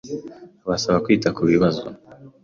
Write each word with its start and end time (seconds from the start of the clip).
abasaba 0.65 0.97
kwita 1.05 1.29
ku 1.35 1.41
bibazo 1.51 1.85